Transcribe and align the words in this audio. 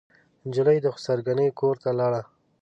نجلۍ 0.47 0.77
د 0.81 0.87
خسر 0.95 1.17
ګنې 1.27 1.47
کورته 1.59 1.89
لاړه. 1.99 2.21